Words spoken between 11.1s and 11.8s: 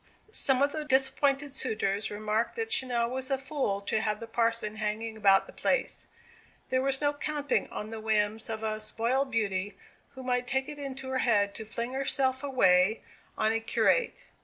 head to